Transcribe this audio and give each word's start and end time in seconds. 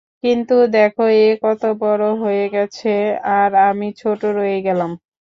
কিন্তু 0.23 0.55
দেখো 0.73 1.03
এ 1.19 1.27
কত 1.43 1.61
বড় 1.81 2.05
হয়ে 2.21 2.45
গেছে 2.55 2.93
আর 3.31 3.49
আমি 3.67 3.87
ছোট 4.01 4.21
রয়ে 4.37 4.59
গেলাম। 4.67 4.91